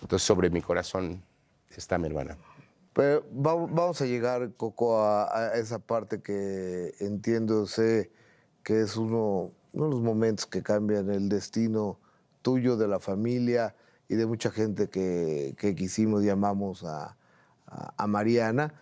Entonces, 0.00 0.26
sobre 0.26 0.50
mi 0.50 0.60
corazón 0.62 1.22
está 1.76 1.98
mi 1.98 2.06
hermana. 2.06 2.36
Pero 2.92 3.24
va- 3.32 3.54
vamos 3.54 4.00
a 4.00 4.06
llegar, 4.06 4.52
Coco, 4.56 5.02
a, 5.02 5.24
a 5.36 5.54
esa 5.54 5.78
parte 5.78 6.20
que 6.20 6.94
entiendo, 7.00 7.66
sé 7.66 8.10
que 8.62 8.80
es 8.80 8.96
uno, 8.96 9.52
uno 9.72 9.84
de 9.84 9.90
los 9.90 10.00
momentos 10.00 10.46
que 10.46 10.62
cambian 10.62 11.10
el 11.10 11.28
destino 11.28 11.98
tuyo, 12.42 12.76
de 12.76 12.88
la 12.88 12.98
familia 13.00 13.74
y 14.08 14.14
de 14.16 14.26
mucha 14.26 14.50
gente 14.50 14.88
que, 14.88 15.54
que 15.58 15.74
quisimos 15.74 16.24
y 16.24 16.30
amamos 16.30 16.84
a, 16.84 17.16
a- 17.66 17.94
a 17.96 18.06
Mariana. 18.06 18.74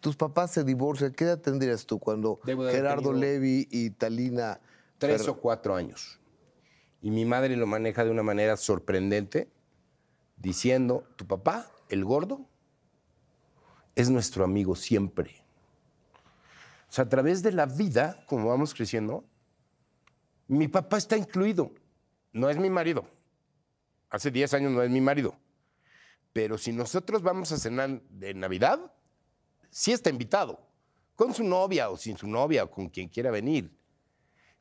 Tus 0.00 0.16
papás 0.16 0.52
se 0.52 0.62
divorcian. 0.64 1.12
¿Qué 1.12 1.24
edad 1.24 1.38
tendrías 1.40 1.84
tú 1.84 1.98
cuando 1.98 2.40
Gerardo 2.70 3.12
Levi 3.20 3.66
y 3.70 3.90
Talina... 3.90 4.60
Tres 4.98 5.26
Fer- 5.26 5.30
o 5.30 5.36
cuatro 5.40 5.74
años. 5.76 6.20
Y 7.02 7.10
mi 7.10 7.24
madre 7.24 7.56
lo 7.56 7.66
maneja 7.66 8.04
de 8.04 8.10
una 8.10 8.22
manera 8.24 8.56
sorprendente, 8.56 9.48
diciendo, 10.38 11.04
tu 11.16 11.26
papá, 11.26 11.70
el 11.88 12.04
gordo, 12.04 12.46
es 13.94 14.10
nuestro 14.10 14.44
amigo 14.44 14.76
siempre. 14.76 15.44
O 16.88 16.92
sea, 16.92 17.04
a 17.04 17.08
través 17.08 17.42
de 17.42 17.52
la 17.52 17.66
vida, 17.66 18.24
como 18.26 18.48
vamos 18.48 18.72
creciendo, 18.72 19.24
mi 20.46 20.68
papá 20.68 20.96
está 20.96 21.16
incluido. 21.16 21.72
No 22.32 22.48
es 22.48 22.56
mi 22.56 22.70
marido. 22.70 23.06
Hace 24.08 24.30
10 24.30 24.54
años 24.54 24.72
no 24.72 24.82
es 24.82 24.90
mi 24.90 25.00
marido. 25.00 25.36
Pero 26.32 26.56
si 26.56 26.72
nosotros 26.72 27.22
vamos 27.22 27.52
a 27.52 27.58
cenar 27.58 28.00
de 28.02 28.32
Navidad, 28.34 28.92
sí 29.70 29.92
está 29.92 30.08
invitado. 30.08 30.66
Con 31.14 31.34
su 31.34 31.42
novia 31.44 31.90
o 31.90 31.96
sin 31.96 32.16
su 32.16 32.28
novia 32.28 32.64
o 32.64 32.70
con 32.70 32.88
quien 32.88 33.08
quiera 33.08 33.30
venir. 33.30 33.76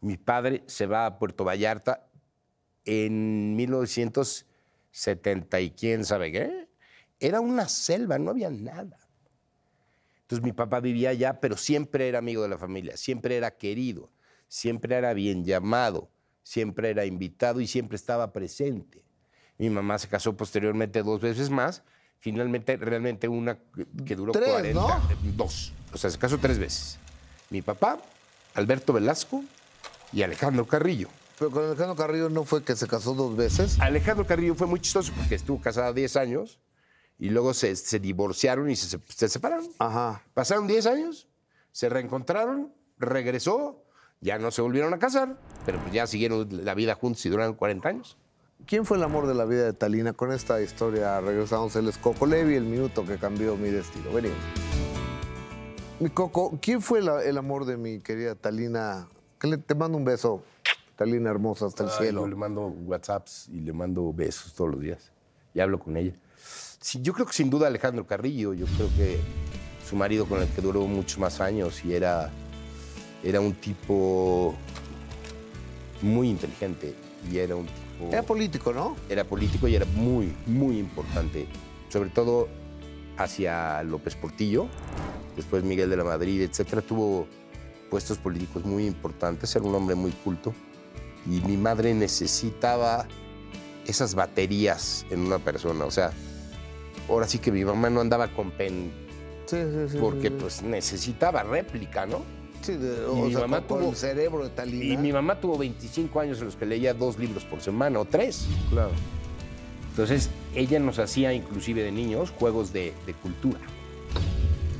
Mi 0.00 0.16
padre 0.16 0.62
se 0.66 0.86
va 0.86 1.06
a 1.06 1.18
Puerto 1.18 1.44
Vallarta 1.44 2.08
en 2.84 3.56
1970 4.94 5.60
y 5.60 5.70
quién 5.72 6.04
sabe 6.04 6.30
qué. 6.32 6.68
Era 7.18 7.40
una 7.40 7.68
selva, 7.68 8.18
no 8.18 8.30
había 8.30 8.50
nada. 8.50 8.98
Entonces 10.22 10.42
mi 10.44 10.52
papá 10.52 10.80
vivía 10.80 11.10
allá, 11.10 11.40
pero 11.40 11.56
siempre 11.56 12.08
era 12.08 12.18
amigo 12.18 12.42
de 12.42 12.48
la 12.48 12.58
familia, 12.58 12.96
siempre 12.96 13.36
era 13.36 13.50
querido, 13.56 14.10
siempre 14.48 14.96
era 14.96 15.12
bien 15.12 15.44
llamado, 15.44 16.10
siempre 16.42 16.90
era 16.90 17.04
invitado 17.04 17.60
y 17.60 17.66
siempre 17.66 17.96
estaba 17.96 18.32
presente. 18.32 19.02
Mi 19.58 19.68
mamá 19.70 19.98
se 19.98 20.08
casó 20.08 20.36
posteriormente 20.36 21.02
dos 21.02 21.20
veces 21.20 21.50
más, 21.50 21.82
finalmente 22.20 22.76
realmente 22.76 23.28
una 23.28 23.58
que- 24.06 24.16
duró 24.16 24.32
Tres, 24.32 24.48
40, 24.50 24.72
¿no? 24.80 24.88
eh, 25.10 25.16
dos, 25.36 25.72
o 25.92 25.98
sea, 25.98 26.10
se 26.10 26.18
casó 26.18 26.38
tres 26.38 26.58
veces. 26.58 26.98
Mi 27.50 27.60
papá, 27.62 28.00
Alberto 28.54 28.92
Velasco 28.94 29.44
y 30.12 30.22
Alejandro 30.22 30.66
Carrillo. 30.66 31.08
Pero 31.38 31.50
con 31.50 31.64
Alejandro 31.64 31.96
Carrillo 31.96 32.28
no 32.30 32.44
fue 32.44 32.62
que 32.62 32.76
se 32.76 32.86
casó 32.86 33.14
dos 33.14 33.36
veces. 33.36 33.78
Alejandro 33.80 34.26
Carrillo 34.26 34.54
fue 34.54 34.66
muy 34.66 34.80
chistoso 34.80 35.12
porque 35.16 35.34
estuvo 35.34 35.60
casada 35.60 35.92
10 35.92 36.16
años 36.16 36.60
y 37.18 37.30
luego 37.30 37.54
se, 37.54 37.74
se 37.76 37.98
divorciaron 37.98 38.70
y 38.70 38.76
se, 38.76 38.88
se- 38.88 39.00
se 39.08 39.28
separaron. 39.28 39.68
Ajá. 39.78 40.22
Pasaron 40.32 40.66
10 40.66 40.86
años, 40.86 41.28
se 41.72 41.88
reencontraron, 41.88 42.72
regresó, 42.98 43.82
ya 44.20 44.38
no 44.38 44.50
se 44.52 44.62
volvieron 44.62 44.94
a 44.94 44.98
casar, 44.98 45.36
pero 45.66 45.80
pues 45.80 45.92
ya 45.92 46.06
siguieron 46.06 46.48
la 46.64 46.74
vida 46.74 46.94
juntos 46.94 47.24
y 47.26 47.28
duraron 47.30 47.54
40 47.54 47.88
años. 47.88 48.16
¿Quién 48.66 48.86
fue 48.86 48.96
el 48.96 49.02
amor 49.02 49.26
de 49.26 49.34
la 49.34 49.44
vida 49.44 49.64
de 49.64 49.72
Talina? 49.72 50.12
Con 50.12 50.32
esta 50.32 50.62
historia 50.62 51.20
regresamos. 51.20 51.74
Él 51.76 51.88
es 51.88 51.98
Coco 51.98 52.24
Levi, 52.26 52.54
el 52.54 52.64
minuto 52.64 53.04
que 53.04 53.18
cambió 53.18 53.56
mi 53.56 53.68
destino. 53.68 54.10
Venimos. 54.12 54.38
Mi 56.00 56.08
Coco, 56.10 56.58
¿quién 56.62 56.80
fue 56.80 57.02
la- 57.02 57.22
el 57.24 57.36
amor 57.38 57.64
de 57.66 57.76
mi 57.76 58.00
querida 58.00 58.34
Talina? 58.36 59.08
Que 59.38 59.48
le- 59.48 59.58
te 59.58 59.74
mando 59.74 59.98
un 59.98 60.04
beso, 60.04 60.42
Talina 60.96 61.30
hermosa, 61.30 61.66
hasta 61.66 61.84
el 61.84 61.90
cielo. 61.90 62.22
Yo 62.22 62.28
le 62.28 62.36
mando 62.36 62.66
WhatsApps 62.66 63.48
y 63.52 63.60
le 63.60 63.72
mando 63.72 64.12
besos 64.12 64.54
todos 64.54 64.70
los 64.70 64.80
días 64.80 65.10
y 65.54 65.60
hablo 65.60 65.78
con 65.78 65.96
ella. 65.96 66.12
Sí, 66.80 67.00
yo 67.02 67.12
creo 67.12 67.26
que 67.26 67.32
sin 67.32 67.50
duda 67.50 67.66
Alejandro 67.66 68.06
Carrillo, 68.06 68.54
yo 68.54 68.66
creo 68.76 68.88
que 68.96 69.18
su 69.88 69.96
marido 69.96 70.26
con 70.26 70.40
el 70.40 70.48
que 70.48 70.60
duró 70.60 70.86
muchos 70.86 71.18
más 71.18 71.40
años 71.40 71.84
y 71.84 71.94
era, 71.94 72.30
era 73.22 73.40
un 73.40 73.54
tipo 73.54 74.54
muy 76.02 76.28
inteligente 76.28 76.94
y 77.30 77.38
era 77.38 77.56
un 77.56 77.66
tipo... 77.66 78.10
Era 78.10 78.22
político, 78.22 78.72
¿no? 78.72 78.96
era 79.08 79.24
político 79.24 79.66
y 79.66 79.74
era 79.74 79.86
muy, 79.86 80.36
muy 80.46 80.78
importante, 80.78 81.46
sobre 81.88 82.10
todo 82.10 82.48
hacia 83.16 83.82
López 83.82 84.14
Portillo, 84.16 84.68
después 85.36 85.64
Miguel 85.64 85.88
de 85.88 85.96
la 85.96 86.04
Madrid, 86.04 86.42
etcétera. 86.42 86.82
Tuvo 86.82 87.26
puestos 87.90 88.18
políticos 88.18 88.64
muy 88.64 88.86
importantes, 88.86 89.54
era 89.56 89.64
un 89.64 89.74
hombre 89.74 89.94
muy 89.94 90.10
culto 90.10 90.52
y 91.26 91.40
mi 91.40 91.56
madre 91.56 91.94
necesitaba 91.94 93.06
esas 93.86 94.14
baterías 94.14 95.04
en 95.10 95.20
una 95.20 95.38
persona, 95.38 95.84
o 95.84 95.90
sea, 95.90 96.12
ahora 97.08 97.26
sí 97.28 97.38
que 97.38 97.52
mi 97.52 97.64
mamá 97.64 97.90
no 97.90 98.00
andaba 98.00 98.28
con 98.28 98.50
pen 98.50 98.90
Sí, 99.46 99.56
sí, 99.56 99.92
sí. 99.92 99.98
porque 100.00 100.30
pues 100.30 100.62
necesitaba 100.62 101.42
réplica, 101.42 102.06
¿no? 102.06 102.22
Sí, 102.62 102.72
de- 102.76 103.04
o 103.04 103.16
mi 103.26 103.30
sea, 103.32 103.42
mamá 103.42 103.60
tuvo- 103.66 103.90
el 103.90 103.96
cerebro 103.96 104.44
de 104.44 104.50
Talina. 104.50 104.84
Y 104.84 104.96
mi 104.96 105.12
mamá 105.12 105.38
tuvo 105.38 105.58
25 105.58 106.18
años 106.20 106.38
en 106.38 106.46
los 106.46 106.56
que 106.56 106.64
leía 106.64 106.94
dos 106.94 107.18
libros 107.18 107.44
por 107.44 107.60
semana 107.60 108.00
o 108.00 108.06
tres. 108.06 108.46
Claro. 108.70 108.90
Entonces, 109.90 110.30
ella 110.54 110.78
nos 110.80 110.98
hacía, 110.98 111.34
inclusive 111.34 111.82
de 111.82 111.92
niños, 111.92 112.30
juegos 112.38 112.72
de, 112.72 112.94
de 113.06 113.12
cultura. 113.12 113.60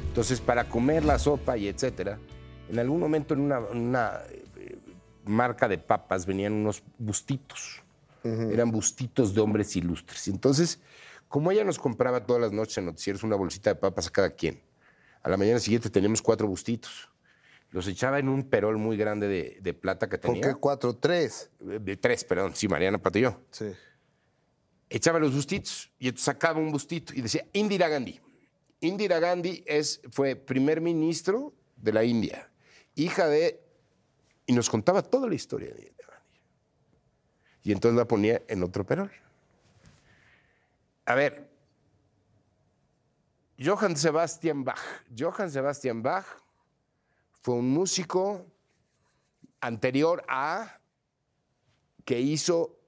Entonces, 0.09 0.41
para 0.41 0.69
comer 0.69 1.05
la 1.05 1.19
sopa 1.19 1.57
y 1.59 1.69
etcétera, 1.69 2.19
en 2.71 2.79
algún 2.79 3.01
momento 3.01 3.35
en 3.35 3.41
una, 3.41 3.59
una, 3.61 4.21
marca 5.25 5.69
de 5.69 5.79
papas 5.79 6.27
venían 6.27 6.53
unos 6.53 6.83
bustitos. 6.99 7.83
Eran 8.23 8.71
bustitos 8.71 9.35
de 9.35 9.41
hombres 9.43 9.77
ilustres. 9.77 10.29
Entonces, 10.29 10.81
como 11.29 11.51
ella 11.53 11.63
nos 11.63 11.79
compraba 11.79 12.25
todas 12.25 12.41
las 12.41 12.53
noches 12.53 12.79
en 12.79 12.87
noticieros 12.87 13.23
una 13.23 13.37
bolsita 13.37 13.71
de 13.71 13.77
papas 13.77 14.07
a 14.07 14.11
cada 14.11 14.31
quien, 14.31 14.63
a 15.23 15.29
la 15.29 15.37
mañana 15.37 15.59
siguiente 15.59 15.91
teníamos 15.91 16.23
cuatro 16.23 16.47
bustitos. 16.49 17.11
Los 17.71 17.87
echaba 17.89 18.19
en 18.19 18.29
un 18.29 18.45
perol 18.45 18.79
muy 18.79 18.97
grande 18.97 19.27
de, 19.29 19.59
de 19.61 19.75
plata 19.75 20.09
que 20.09 20.17
¿Por 20.17 20.33
tenía. 20.35 20.49
qué 20.49 20.55
cuatro, 20.55 20.95
tres? 20.97 21.51
De 21.61 21.97
tres, 21.97 22.25
perdón, 22.25 22.55
sí, 22.55 22.67
Mariana 22.69 23.01
yo 23.15 23.41
Sí. 23.51 23.67
echaba 24.89 25.19
los 25.19 25.35
bustitos 25.35 25.91
y 25.99 26.09
entonces 26.09 26.25
sacaba 26.25 26.61
un 26.61 26.71
bustito 26.71 27.13
y 27.15 27.21
decía 27.21 27.45
Indira 27.53 27.89
Gandhi. 27.89 28.21
Indira 28.81 29.19
Gandhi 29.19 29.65
es, 29.67 30.01
fue 30.13 30.37
primer 30.37 30.81
ministro 30.81 31.53
de 31.77 31.93
la 31.93 32.05
India, 32.05 32.51
hija 32.95 33.27
de... 33.27 33.61
Y 34.47 34.53
nos 34.53 34.69
contaba 34.69 35.03
toda 35.03 35.29
la 35.29 35.35
historia 35.35 35.73
de 35.73 35.95
Gandhi. 35.97 36.41
Y 37.63 37.73
entonces 37.73 37.97
la 37.97 38.07
ponía 38.07 38.43
en 38.47 38.63
otro 38.63 38.85
perol. 38.85 39.11
A 41.07 41.15
ver, 41.15 41.51
Johann 43.59 43.97
Sebastian 43.97 44.65
Bach. 44.65 44.81
Johann 45.17 45.51
Sebastian 45.51 46.03
Bach 46.03 46.27
fue 47.41 47.55
un 47.55 47.71
músico 47.71 48.47
anterior 49.61 50.25
a 50.29 50.79
que 52.05 52.21
hizo 52.21 52.85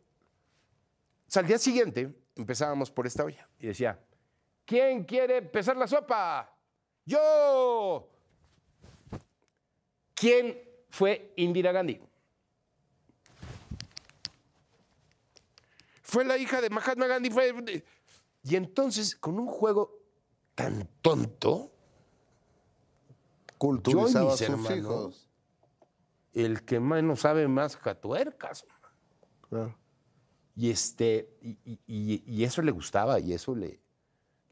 o 1.26 1.30
sea, 1.30 1.42
al 1.42 1.48
día 1.48 1.58
siguiente 1.58 2.14
empezábamos 2.36 2.90
por 2.90 3.06
esta 3.06 3.24
olla 3.24 3.48
y 3.58 3.66
decía, 3.66 3.98
¿quién 4.64 5.04
quiere 5.04 5.38
empezar 5.38 5.76
la 5.76 5.88
sopa? 5.88 6.52
Yo. 7.04 8.08
¿Quién 10.14 10.58
fue 10.88 11.32
Indira 11.36 11.72
Gandhi? 11.72 12.00
Fue 16.02 16.24
la 16.24 16.36
hija 16.38 16.60
de 16.60 16.70
Mahatma 16.70 17.06
Gandhi. 17.06 17.30
Fue... 17.30 17.82
Y 18.44 18.56
entonces, 18.56 19.16
con 19.16 19.38
un 19.38 19.46
juego 19.46 19.98
tan 20.54 20.88
tonto, 21.02 21.72
Culturizaba 23.58 24.34
a 24.34 24.36
sus 24.36 24.42
hermanos. 24.42 24.78
hijos. 24.78 25.28
el 26.34 26.62
que 26.64 26.78
menos 26.78 27.20
sabe 27.20 27.48
más 27.48 27.76
catuercas. 27.76 28.66
Claro. 29.48 29.74
Y, 30.54 30.70
este, 30.70 31.36
y, 31.40 31.58
y- 31.64 31.80
y- 31.86 32.22
y 32.26 32.44
eso 32.44 32.60
le 32.62 32.70
gustaba 32.70 33.18
y 33.18 33.32
eso 33.32 33.54
le, 33.54 33.80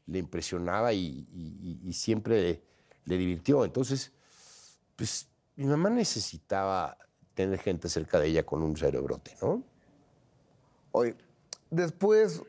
le 0.07 0.19
impresionaba 0.19 0.91
y 0.93 1.79
siempre 1.93 2.41
le, 2.41 2.63
le 3.05 3.17
divirtió. 3.17 3.63
Entonces, 3.63 4.11
pues 4.95 5.27
mi 5.55 5.65
mamá 5.65 5.89
necesitaba 5.89 6.97
tener 7.33 7.59
gente 7.59 7.89
cerca 7.89 8.19
de 8.19 8.27
ella 8.27 8.45
con 8.45 8.63
un 8.63 8.75
cerebrote, 8.75 9.35
¿no? 9.41 9.63
Oye, 10.91 11.15
después 11.69 12.41